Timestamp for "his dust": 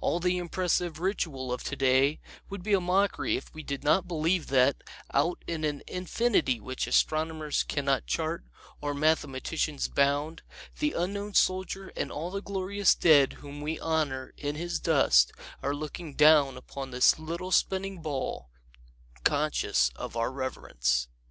14.54-15.32